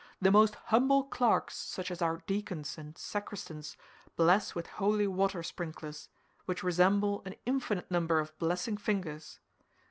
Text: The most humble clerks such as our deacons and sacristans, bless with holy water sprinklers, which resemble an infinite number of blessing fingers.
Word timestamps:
The 0.19 0.31
most 0.31 0.55
humble 0.73 1.03
clerks 1.03 1.55
such 1.55 1.91
as 1.91 2.01
our 2.01 2.23
deacons 2.25 2.75
and 2.75 2.97
sacristans, 2.97 3.77
bless 4.15 4.55
with 4.55 4.65
holy 4.65 5.05
water 5.05 5.43
sprinklers, 5.43 6.09
which 6.45 6.63
resemble 6.63 7.21
an 7.23 7.35
infinite 7.45 7.91
number 7.91 8.17
of 8.19 8.35
blessing 8.39 8.77
fingers. 8.77 9.39